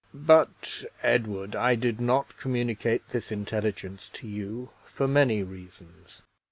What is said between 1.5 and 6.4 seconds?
I did not communicate this intelligence to you for many reasons.